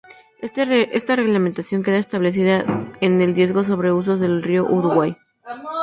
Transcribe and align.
Esta 0.99 1.15
reglamentación 1.15 1.83
queda 1.83 1.99
establecida 1.99 2.57
en 3.01 3.21
el 3.21 3.35
Digesto 3.35 3.63
sobre 3.63 3.91
usos 3.91 4.19
del 4.19 4.41
Río 4.41 4.63
Uruguay. 4.65 5.15